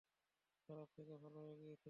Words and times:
খারাপ 0.69 0.87
থেকে 0.97 1.13
ভালো 1.17 1.39
হয়ে 1.39 1.55
গিয়েছিল। 1.55 1.79